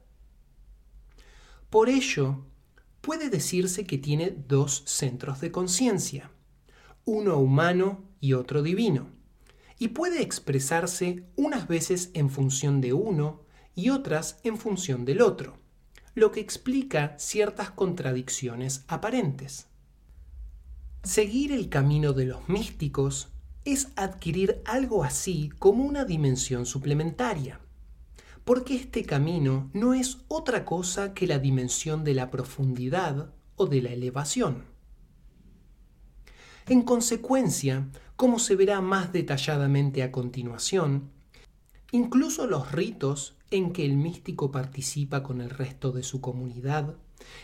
Por 1.71 1.89
ello, 1.89 2.45
puede 3.01 3.31
decirse 3.31 3.87
que 3.87 3.97
tiene 3.97 4.29
dos 4.47 4.83
centros 4.85 5.41
de 5.41 5.51
conciencia, 5.51 6.29
uno 7.03 7.37
humano 7.37 8.03
y 8.19 8.33
otro 8.33 8.61
divino, 8.61 9.17
y 9.79 9.89
puede 9.89 10.21
expresarse 10.21 11.23
unas 11.37 11.67
veces 11.67 12.11
en 12.13 12.29
función 12.29 12.81
de 12.81 12.93
uno 12.93 13.41
y 13.73 13.89
otras 13.89 14.39
en 14.43 14.57
función 14.57 15.05
del 15.05 15.21
otro, 15.21 15.57
lo 16.13 16.31
que 16.31 16.41
explica 16.41 17.17
ciertas 17.17 17.71
contradicciones 17.71 18.83
aparentes. 18.89 19.67
Seguir 21.01 21.53
el 21.53 21.69
camino 21.69 22.11
de 22.11 22.25
los 22.25 22.49
místicos 22.49 23.29
es 23.63 23.87
adquirir 23.95 24.61
algo 24.65 25.05
así 25.05 25.49
como 25.59 25.85
una 25.85 26.03
dimensión 26.03 26.65
suplementaria, 26.65 27.61
porque 28.43 28.75
este 28.75 29.03
camino 29.03 29.69
no 29.73 29.93
es 29.93 30.17
otra 30.27 30.65
cosa 30.65 31.13
que 31.13 31.25
la 31.25 31.39
dimensión 31.39 32.03
de 32.03 32.15
la 32.15 32.29
profundidad 32.31 33.33
o 33.55 33.67
de 33.67 33.81
la 33.81 33.91
elevación. 33.91 34.65
En 36.67 36.81
consecuencia, 36.81 37.87
como 38.19 38.37
se 38.37 38.57
verá 38.57 38.81
más 38.81 39.13
detalladamente 39.13 40.03
a 40.03 40.11
continuación, 40.11 41.09
incluso 41.93 42.47
los 42.47 42.73
ritos 42.73 43.37
en 43.49 43.71
que 43.71 43.85
el 43.85 43.95
místico 43.95 44.51
participa 44.51 45.23
con 45.23 45.39
el 45.39 45.49
resto 45.49 45.93
de 45.93 46.03
su 46.03 46.19
comunidad 46.19 46.97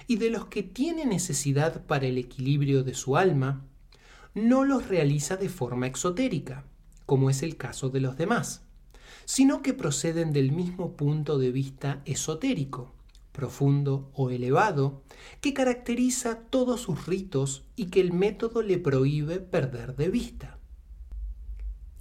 y 0.05 0.17
de 0.17 0.29
los 0.29 0.47
que 0.47 0.63
tiene 0.63 1.05
necesidad 1.05 1.85
para 1.85 2.07
el 2.07 2.17
equilibrio 2.17 2.83
de 2.83 2.93
su 2.93 3.15
alma, 3.15 3.65
no 4.33 4.65
los 4.65 4.89
realiza 4.89 5.37
de 5.37 5.47
forma 5.47 5.87
exotérica, 5.87 6.65
como 7.05 7.29
es 7.29 7.41
el 7.41 7.55
caso 7.55 7.89
de 7.89 8.01
los 8.01 8.17
demás, 8.17 8.65
sino 9.23 9.61
que 9.61 9.73
proceden 9.73 10.33
del 10.33 10.51
mismo 10.51 10.97
punto 10.97 11.37
de 11.37 11.53
vista 11.53 12.01
esotérico, 12.03 12.91
profundo 13.31 14.11
o 14.13 14.29
elevado, 14.29 15.03
que 15.39 15.53
caracteriza 15.53 16.41
todos 16.49 16.81
sus 16.81 17.05
ritos 17.05 17.63
y 17.77 17.85
que 17.85 18.01
el 18.01 18.11
método 18.11 18.61
le 18.61 18.77
prohíbe 18.77 19.39
perder 19.39 19.95
de 19.95 20.09
vista. 20.09 20.54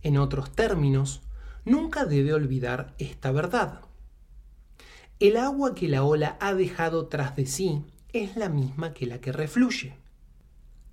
En 0.04 0.18
otros 0.18 0.52
términos, 0.52 1.22
nunca 1.64 2.04
debe 2.04 2.34
olvidar 2.34 2.94
esta 2.98 3.32
verdad. 3.32 3.80
El 5.18 5.38
agua 5.38 5.74
que 5.74 5.88
la 5.88 6.04
ola 6.04 6.36
ha 6.40 6.54
dejado 6.54 7.08
tras 7.08 7.34
de 7.36 7.46
sí 7.46 7.82
es 8.12 8.36
la 8.36 8.50
misma 8.50 8.92
que 8.92 9.06
la 9.06 9.20
que 9.22 9.32
refluye. 9.32 9.96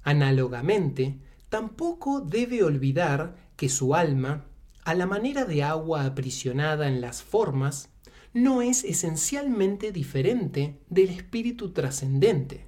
Análogamente, 0.01 1.19
tampoco 1.49 2.21
debe 2.21 2.63
olvidar 2.63 3.35
que 3.57 3.67
su 3.67 3.95
alma, 3.95 4.45
a 4.85 4.93
la 4.93 5.05
manera 5.07 5.43
de 5.43 5.61
agua 5.61 6.05
aprisionada 6.05 6.87
en 6.87 7.01
las 7.01 7.21
formas, 7.21 7.89
no 8.33 8.61
es 8.61 8.85
esencialmente 8.85 9.91
diferente 9.91 10.79
del 10.89 11.09
espíritu 11.09 11.71
trascendente, 11.71 12.65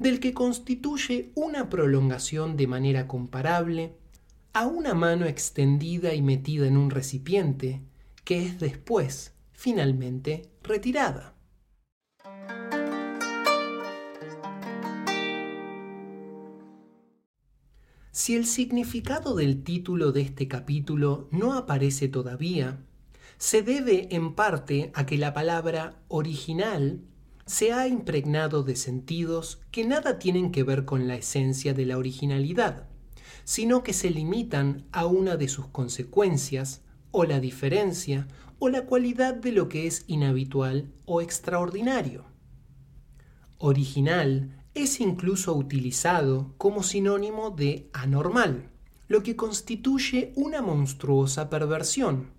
del 0.00 0.18
que 0.18 0.34
constituye 0.34 1.30
una 1.36 1.70
prolongación 1.70 2.56
de 2.56 2.66
manera 2.66 3.06
comparable 3.06 3.94
a 4.54 4.66
una 4.66 4.94
mano 4.94 5.26
extendida 5.26 6.14
y 6.14 6.22
metida 6.22 6.68
en 6.68 6.76
un 6.76 6.90
recipiente, 6.90 7.82
que 8.22 8.46
es 8.46 8.60
después, 8.60 9.34
finalmente, 9.52 10.52
retirada. 10.62 11.34
Si 18.12 18.36
el 18.36 18.46
significado 18.46 19.34
del 19.34 19.64
título 19.64 20.12
de 20.12 20.20
este 20.20 20.46
capítulo 20.46 21.28
no 21.32 21.54
aparece 21.54 22.06
todavía, 22.06 22.78
se 23.38 23.62
debe 23.62 24.14
en 24.14 24.36
parte 24.36 24.92
a 24.94 25.04
que 25.04 25.18
la 25.18 25.34
palabra 25.34 26.00
original 26.06 27.02
se 27.44 27.72
ha 27.72 27.88
impregnado 27.88 28.62
de 28.62 28.76
sentidos 28.76 29.60
que 29.72 29.84
nada 29.84 30.20
tienen 30.20 30.52
que 30.52 30.62
ver 30.62 30.84
con 30.84 31.08
la 31.08 31.16
esencia 31.16 31.74
de 31.74 31.86
la 31.86 31.98
originalidad, 31.98 32.93
sino 33.44 33.82
que 33.82 33.92
se 33.92 34.10
limitan 34.10 34.86
a 34.92 35.06
una 35.06 35.36
de 35.36 35.48
sus 35.48 35.66
consecuencias, 35.68 36.82
o 37.10 37.24
la 37.24 37.40
diferencia, 37.40 38.26
o 38.58 38.68
la 38.68 38.86
cualidad 38.86 39.34
de 39.34 39.52
lo 39.52 39.68
que 39.68 39.86
es 39.86 40.04
inhabitual 40.08 40.92
o 41.04 41.20
extraordinario. 41.20 42.24
Original 43.58 44.64
es 44.74 45.00
incluso 45.00 45.54
utilizado 45.54 46.54
como 46.58 46.82
sinónimo 46.82 47.50
de 47.50 47.88
anormal, 47.92 48.70
lo 49.06 49.22
que 49.22 49.36
constituye 49.36 50.32
una 50.34 50.62
monstruosa 50.62 51.48
perversión, 51.50 52.30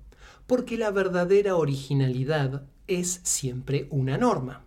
porque 0.48 0.78
la 0.78 0.92
verdadera 0.92 1.56
originalidad 1.56 2.68
es 2.88 3.22
siempre 3.24 3.88
una 3.92 4.18
norma. 4.18 4.66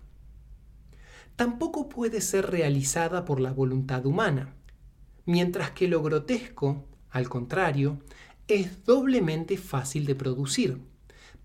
Tampoco 1.37 1.89
puede 1.89 2.21
ser 2.21 2.51
realizada 2.51 3.25
por 3.25 3.41
la 3.41 3.53
voluntad 3.53 4.07
humana, 4.07 4.57
mientras 5.29 5.73
que 5.73 5.89
lo 5.89 6.03
grotesco, 6.03 6.87
al 7.11 7.29
contrario, 7.29 7.99
es 8.47 8.83
doblemente 8.87 9.59
fácil 9.59 10.07
de 10.07 10.15
producir, 10.15 10.81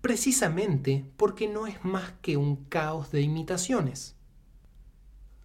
precisamente 0.00 1.04
porque 1.18 1.48
no 1.48 1.66
es 1.66 1.84
más 1.84 2.14
que 2.22 2.38
un 2.38 2.64
caos 2.64 3.12
de 3.12 3.20
imitaciones. 3.20 4.16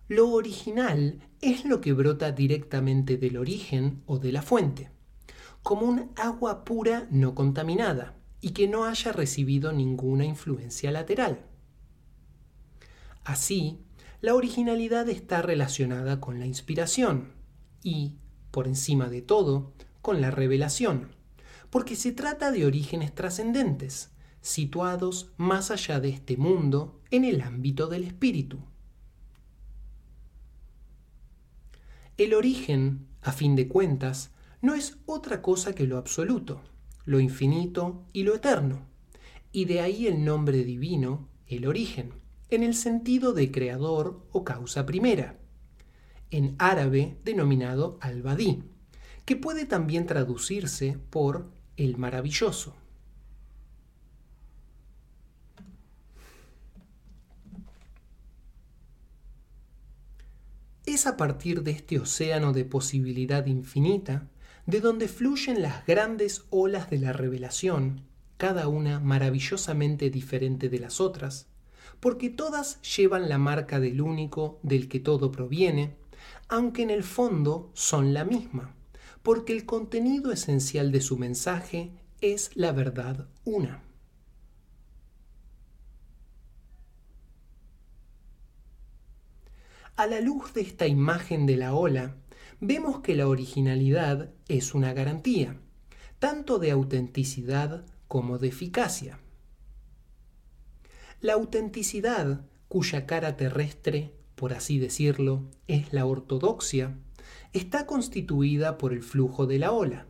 Lo 0.07 0.29
original 0.29 1.19
es 1.41 1.65
lo 1.65 1.81
que 1.81 1.91
brota 1.91 2.31
directamente 2.31 3.17
del 3.17 3.35
origen 3.35 4.03
o 4.05 4.19
de 4.19 4.31
la 4.31 4.41
fuente, 4.41 4.89
como 5.61 5.85
un 5.85 6.09
agua 6.15 6.63
pura 6.63 7.09
no 7.11 7.35
contaminada 7.35 8.15
y 8.39 8.51
que 8.51 8.69
no 8.69 8.85
haya 8.85 9.11
recibido 9.11 9.73
ninguna 9.73 10.23
influencia 10.23 10.91
lateral. 10.91 11.45
Así, 13.25 13.81
la 14.21 14.33
originalidad 14.33 15.09
está 15.09 15.41
relacionada 15.41 16.21
con 16.21 16.39
la 16.39 16.45
inspiración 16.45 17.33
y, 17.83 18.15
por 18.51 18.67
encima 18.67 19.09
de 19.09 19.21
todo, 19.21 19.73
con 20.01 20.21
la 20.21 20.31
revelación, 20.31 21.09
porque 21.69 21.95
se 21.95 22.11
trata 22.11 22.51
de 22.51 22.65
orígenes 22.65 23.13
trascendentes, 23.13 24.11
situados 24.41 25.31
más 25.37 25.71
allá 25.71 25.99
de 25.99 26.09
este 26.09 26.37
mundo 26.37 26.99
en 27.11 27.25
el 27.25 27.41
ámbito 27.41 27.87
del 27.87 28.03
espíritu. 28.03 28.59
El 32.17 32.33
origen, 32.33 33.07
a 33.21 33.31
fin 33.31 33.55
de 33.55 33.67
cuentas, 33.67 34.31
no 34.61 34.75
es 34.75 34.97
otra 35.05 35.41
cosa 35.41 35.73
que 35.73 35.85
lo 35.87 35.97
absoluto, 35.97 36.61
lo 37.05 37.19
infinito 37.19 38.03
y 38.13 38.23
lo 38.23 38.35
eterno, 38.35 38.85
y 39.51 39.65
de 39.65 39.81
ahí 39.81 40.07
el 40.07 40.25
nombre 40.25 40.63
divino, 40.63 41.29
el 41.47 41.65
origen, 41.65 42.13
en 42.49 42.63
el 42.63 42.75
sentido 42.75 43.33
de 43.33 43.51
creador 43.51 44.25
o 44.31 44.43
causa 44.43 44.85
primera 44.85 45.38
en 46.31 46.55
árabe 46.59 47.17
denominado 47.23 47.97
al-Badi, 48.01 48.63
que 49.25 49.35
puede 49.35 49.65
también 49.65 50.05
traducirse 50.05 50.97
por 51.09 51.49
el 51.77 51.97
maravilloso. 51.97 52.75
Es 60.85 61.05
a 61.05 61.17
partir 61.17 61.61
de 61.61 61.71
este 61.71 61.99
océano 61.99 62.51
de 62.51 62.65
posibilidad 62.65 63.45
infinita 63.45 64.27
de 64.65 64.81
donde 64.81 65.07
fluyen 65.07 65.61
las 65.61 65.85
grandes 65.85 66.45
olas 66.49 66.89
de 66.89 66.97
la 66.97 67.13
revelación, 67.13 68.01
cada 68.37 68.67
una 68.67 68.99
maravillosamente 68.99 70.09
diferente 70.09 70.69
de 70.69 70.79
las 70.79 70.99
otras, 70.99 71.47
porque 71.99 72.29
todas 72.29 72.81
llevan 72.81 73.29
la 73.29 73.37
marca 73.37 73.79
del 73.79 74.01
único 74.01 74.59
del 74.63 74.87
que 74.87 74.99
todo 74.99 75.31
proviene, 75.31 75.95
aunque 76.47 76.81
en 76.81 76.89
el 76.89 77.03
fondo 77.03 77.71
son 77.73 78.13
la 78.13 78.25
misma, 78.25 78.75
porque 79.23 79.53
el 79.53 79.65
contenido 79.65 80.31
esencial 80.31 80.91
de 80.91 81.01
su 81.01 81.17
mensaje 81.17 81.91
es 82.21 82.51
la 82.55 82.71
verdad 82.71 83.27
una. 83.45 83.83
A 89.95 90.07
la 90.07 90.21
luz 90.21 90.53
de 90.53 90.61
esta 90.61 90.87
imagen 90.87 91.45
de 91.45 91.57
la 91.57 91.73
ola, 91.73 92.15
vemos 92.61 93.01
que 93.01 93.15
la 93.15 93.27
originalidad 93.27 94.31
es 94.47 94.73
una 94.73 94.93
garantía, 94.93 95.59
tanto 96.19 96.57
de 96.57 96.71
autenticidad 96.71 97.85
como 98.07 98.37
de 98.37 98.47
eficacia. 98.47 99.19
La 101.19 101.33
autenticidad, 101.33 102.45
cuya 102.69 103.05
cara 103.05 103.35
terrestre 103.35 104.13
por 104.39 104.53
así 104.53 104.79
decirlo, 104.79 105.43
es 105.67 105.91
la 105.91 106.05
ortodoxia, 106.05 106.95
está 107.51 107.85
constituida 107.85 108.77
por 108.77 108.93
el 108.93 109.03
flujo 109.03 109.47
de 109.47 109.59
la 109.59 109.73
ola, 109.73 110.05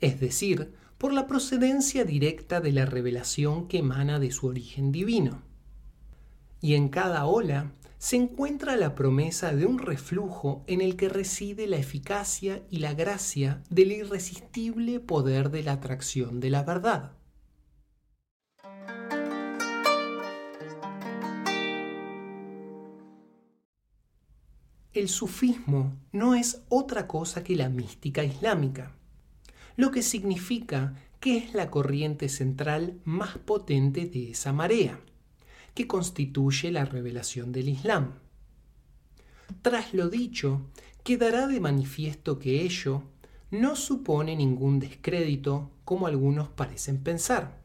es 0.00 0.18
decir, 0.18 0.72
por 0.98 1.12
la 1.12 1.28
procedencia 1.28 2.04
directa 2.04 2.60
de 2.60 2.72
la 2.72 2.84
revelación 2.84 3.68
que 3.68 3.78
emana 3.78 4.18
de 4.18 4.32
su 4.32 4.48
origen 4.48 4.90
divino. 4.90 5.42
Y 6.60 6.74
en 6.74 6.88
cada 6.88 7.26
ola 7.26 7.70
se 7.98 8.16
encuentra 8.16 8.74
la 8.74 8.96
promesa 8.96 9.54
de 9.54 9.66
un 9.66 9.78
reflujo 9.78 10.64
en 10.66 10.80
el 10.80 10.96
que 10.96 11.08
reside 11.08 11.68
la 11.68 11.76
eficacia 11.76 12.64
y 12.70 12.78
la 12.78 12.94
gracia 12.94 13.62
del 13.70 13.92
irresistible 13.92 14.98
poder 14.98 15.52
de 15.52 15.62
la 15.62 15.74
atracción 15.74 16.40
de 16.40 16.50
la 16.50 16.64
verdad. 16.64 17.12
El 24.94 25.08
sufismo 25.08 25.96
no 26.12 26.36
es 26.36 26.62
otra 26.68 27.08
cosa 27.08 27.42
que 27.42 27.56
la 27.56 27.68
mística 27.68 28.22
islámica, 28.22 28.94
lo 29.76 29.90
que 29.90 30.02
significa 30.02 30.94
que 31.18 31.36
es 31.36 31.52
la 31.52 31.68
corriente 31.68 32.28
central 32.28 33.00
más 33.04 33.36
potente 33.38 34.06
de 34.06 34.30
esa 34.30 34.52
marea 34.52 35.00
que 35.74 35.88
constituye 35.88 36.70
la 36.70 36.84
revelación 36.84 37.50
del 37.50 37.70
Islam. 37.70 38.12
Tras 39.62 39.94
lo 39.94 40.08
dicho, 40.08 40.70
quedará 41.02 41.48
de 41.48 41.58
manifiesto 41.58 42.38
que 42.38 42.62
ello 42.62 43.02
no 43.50 43.74
supone 43.74 44.36
ningún 44.36 44.78
descrédito 44.78 45.72
como 45.84 46.06
algunos 46.06 46.50
parecen 46.50 47.02
pensar. 47.02 47.58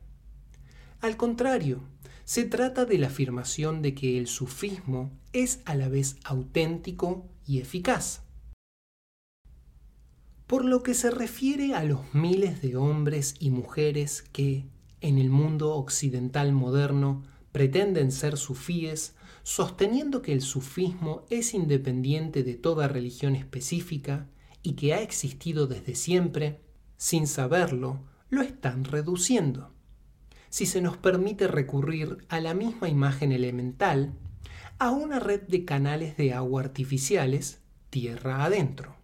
Al 1.00 1.16
contrario, 1.16 1.84
se 2.30 2.46
trata 2.46 2.86
de 2.86 3.00
la 3.00 3.08
afirmación 3.08 3.82
de 3.82 3.96
que 3.96 4.20
el 4.20 4.28
sufismo 4.28 5.10
es 5.34 5.62
a 5.66 5.74
la 5.74 5.90
vez 5.90 6.18
auténtico 6.24 7.28
y 7.44 7.58
eficaz. 7.58 8.22
Por 10.46 10.64
lo 10.64 10.84
que 10.84 10.94
se 10.94 11.10
refiere 11.10 11.74
a 11.74 11.84
los 11.84 12.14
miles 12.14 12.62
de 12.62 12.76
hombres 12.76 13.34
y 13.40 13.50
mujeres 13.50 14.22
que, 14.22 14.68
en 15.02 15.18
el 15.18 15.32
mundo 15.32 15.74
occidental 15.74 16.54
moderno, 16.54 17.24
pretenden 17.52 18.12
ser 18.12 18.38
sufíes, 18.38 19.16
sosteniendo 19.42 20.22
que 20.22 20.32
el 20.32 20.44
sufismo 20.44 21.26
es 21.32 21.56
independiente 21.56 22.44
de 22.44 22.54
toda 22.54 22.88
religión 22.88 23.36
específica 23.36 24.30
y 24.62 24.74
que 24.74 24.94
ha 24.94 25.02
existido 25.02 25.66
desde 25.66 25.96
siempre, 25.96 26.62
sin 26.96 27.26
saberlo, 27.26 28.04
lo 28.30 28.44
están 28.44 28.84
reduciendo. 28.84 29.74
Si 30.50 30.66
se 30.66 30.82
nos 30.82 30.98
permite 30.98 31.48
recurrir 31.48 32.26
a 32.30 32.40
la 32.40 32.54
misma 32.54 32.90
imagen 32.90 33.32
elemental, 33.32 34.14
a 34.80 34.92
una 34.92 35.20
red 35.20 35.42
de 35.42 35.66
canales 35.66 36.18
de 36.18 36.34
agua 36.34 36.62
artificiales, 36.62 37.60
tierra 37.90 38.46
adentro. 38.46 38.96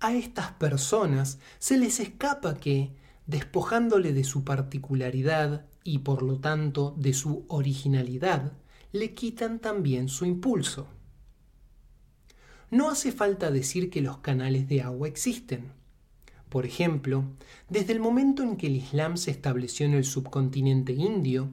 A 0.00 0.14
estas 0.14 0.52
personas 0.52 1.38
se 1.58 1.76
les 1.76 2.00
escapa 2.00 2.56
que, 2.56 2.96
despojándole 3.26 4.12
de 4.12 4.24
su 4.24 4.42
particularidad 4.42 5.66
y 5.84 5.98
por 5.98 6.22
lo 6.22 6.38
tanto 6.40 6.94
de 6.98 7.12
su 7.12 7.44
originalidad, 7.48 8.52
le 8.90 9.14
quitan 9.14 9.58
también 9.58 10.08
su 10.08 10.24
impulso. 10.24 10.88
No 12.70 12.90
hace 12.90 13.12
falta 13.12 13.50
decir 13.50 13.90
que 13.90 14.00
los 14.00 14.18
canales 14.18 14.66
de 14.66 14.82
agua 14.82 15.06
existen. 15.06 15.72
Por 16.52 16.66
ejemplo, 16.66 17.24
desde 17.70 17.94
el 17.94 18.00
momento 18.00 18.42
en 18.42 18.58
que 18.58 18.66
el 18.66 18.76
Islam 18.76 19.16
se 19.16 19.30
estableció 19.30 19.86
en 19.86 19.94
el 19.94 20.04
subcontinente 20.04 20.92
indio, 20.92 21.48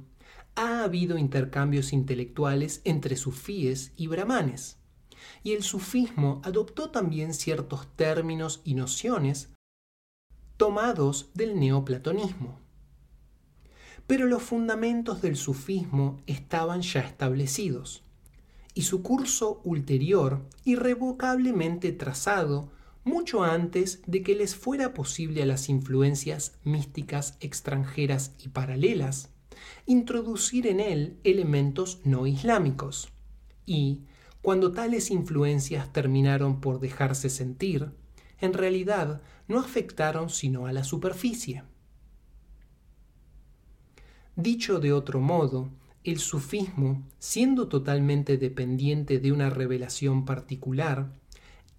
ha 0.56 0.84
habido 0.84 1.18
intercambios 1.18 1.94
intelectuales 1.94 2.82
entre 2.84 3.16
sufíes 3.16 3.94
y 3.96 4.08
brahmanes, 4.08 4.78
y 5.42 5.54
el 5.54 5.64
sufismo 5.64 6.42
adoptó 6.44 6.90
también 6.90 7.34
ciertos 7.34 7.88
términos 7.96 8.60
y 8.66 8.74
nociones 8.74 9.54
tomados 10.58 11.30
del 11.34 11.58
neoplatonismo. 11.58 12.60
Pero 14.06 14.26
los 14.26 14.44
fundamentos 14.44 15.22
del 15.22 15.38
sufismo 15.38 16.20
estaban 16.28 16.82
ya 16.82 17.00
establecidos, 17.00 18.04
y 18.74 18.82
su 18.82 19.02
curso 19.02 19.62
ulterior 19.64 20.46
irrevocablemente 20.66 21.94
trazado 21.94 22.78
mucho 23.10 23.44
antes 23.44 24.02
de 24.06 24.24
que 24.24 24.36
les 24.36 24.56
fuera 24.56 24.94
posible 24.94 25.42
a 25.42 25.46
las 25.46 25.68
influencias 25.68 26.60
místicas 26.64 27.38
extranjeras 27.42 28.36
y 28.40 28.50
paralelas 28.50 29.34
introducir 29.86 30.68
en 30.68 30.80
él 30.80 31.20
elementos 31.24 32.00
no 32.04 32.28
islámicos. 32.28 33.10
Y, 33.66 34.04
cuando 34.42 34.72
tales 34.72 35.12
influencias 35.12 35.92
terminaron 35.92 36.62
por 36.62 36.80
dejarse 36.80 37.30
sentir, 37.30 37.92
en 38.40 38.54
realidad 38.54 39.22
no 39.48 39.60
afectaron 39.60 40.30
sino 40.30 40.68
a 40.68 40.72
la 40.72 40.84
superficie. 40.84 41.64
Dicho 44.36 44.80
de 44.80 44.94
otro 44.94 45.20
modo, 45.20 45.72
el 46.04 46.20
sufismo, 46.20 47.04
siendo 47.18 47.68
totalmente 47.68 48.38
dependiente 48.38 49.20
de 49.20 49.34
una 49.34 49.50
revelación 49.50 50.24
particular, 50.24 51.19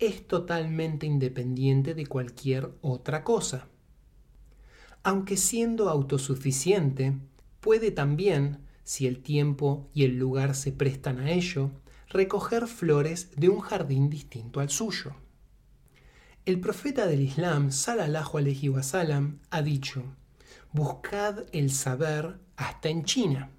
es 0.00 0.26
totalmente 0.26 1.06
independiente 1.06 1.94
de 1.94 2.06
cualquier 2.06 2.72
otra 2.80 3.22
cosa. 3.22 3.68
Aunque 5.02 5.36
siendo 5.36 5.90
autosuficiente, 5.90 7.18
puede 7.60 7.90
también, 7.90 8.66
si 8.82 9.06
el 9.06 9.22
tiempo 9.22 9.88
y 9.94 10.04
el 10.04 10.18
lugar 10.18 10.54
se 10.54 10.72
prestan 10.72 11.20
a 11.20 11.30
ello, 11.30 11.70
recoger 12.08 12.66
flores 12.66 13.30
de 13.36 13.50
un 13.50 13.60
jardín 13.60 14.10
distinto 14.10 14.60
al 14.60 14.70
suyo. 14.70 15.14
El 16.46 16.58
profeta 16.60 17.06
del 17.06 17.20
Islam, 17.20 17.70
salallahu 17.70 18.38
alaihi 18.38 18.70
wasallam, 18.70 19.38
ha 19.50 19.62
dicho: 19.62 20.02
Buscad 20.72 21.44
el 21.52 21.70
saber 21.70 22.40
hasta 22.56 22.88
en 22.88 23.04
China. 23.04 23.50